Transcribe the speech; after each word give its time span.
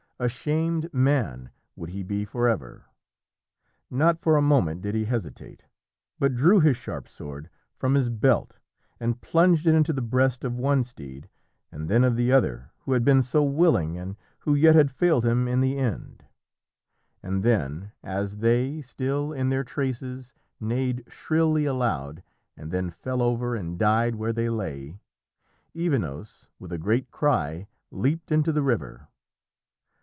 A 0.21 0.29
shamed 0.29 0.87
man 0.93 1.49
would 1.75 1.89
he 1.89 2.03
be 2.03 2.25
forever. 2.25 2.85
Not 3.89 4.19
for 4.19 4.37
a 4.37 4.39
moment 4.43 4.81
did 4.83 4.93
he 4.93 5.05
hesitate, 5.05 5.65
but 6.19 6.35
drew 6.35 6.59
his 6.59 6.77
sharp 6.77 7.07
sword 7.07 7.49
from 7.75 7.95
his 7.95 8.07
belt 8.09 8.59
and 8.99 9.19
plunged 9.19 9.65
it 9.65 9.73
into 9.73 9.91
the 9.93 10.01
breast 10.03 10.45
of 10.45 10.59
one 10.59 10.83
steed 10.83 11.27
and 11.71 11.89
then 11.89 12.03
of 12.03 12.15
the 12.17 12.31
other 12.31 12.69
who 12.81 12.91
had 12.93 13.03
been 13.03 13.23
so 13.23 13.41
willing 13.41 13.97
and 13.97 14.15
who 14.41 14.53
yet 14.53 14.75
had 14.75 14.91
failed 14.91 15.25
him 15.25 15.47
in 15.47 15.59
the 15.59 15.79
end. 15.79 16.23
And 17.23 17.41
then, 17.41 17.91
as 18.03 18.37
they, 18.37 18.79
still 18.83 19.33
in 19.33 19.49
their 19.49 19.63
traces, 19.63 20.35
neighed 20.59 21.03
shrilly 21.07 21.65
aloud, 21.65 22.21
and 22.55 22.69
then 22.69 22.91
fell 22.91 23.23
over 23.23 23.55
and 23.55 23.79
died 23.79 24.13
where 24.13 24.33
they 24.33 24.51
lay, 24.51 24.99
Evenos, 25.73 26.45
with 26.59 26.71
a 26.71 26.77
great 26.77 27.09
cry, 27.09 27.67
leaped 27.89 28.31
into 28.31 28.51
the 28.51 28.61
river. 28.61 29.07